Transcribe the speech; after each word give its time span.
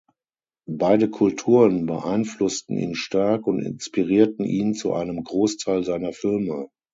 Beide 0.67 1.11
Kulturen 1.11 1.85
beeinflussten 1.85 2.75
ihn 2.75 2.95
stark 2.95 3.45
und 3.45 3.59
inspirierten 3.59 4.45
ihn 4.47 4.73
zu 4.73 4.93
einem 4.95 5.23
Großteil 5.23 5.83
seiner 5.83 6.11
Filme. 6.11 6.71